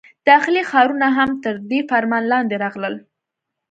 [0.29, 2.95] داخلي ښارونه هم تر دې فرمان لاندې راغلل.